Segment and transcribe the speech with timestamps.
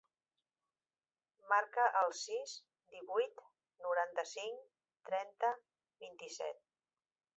[1.51, 2.55] Marca el sis,
[2.95, 3.43] divuit,
[3.87, 4.65] noranta-cinc,
[5.11, 5.53] trenta,
[6.07, 6.65] vint-i-set.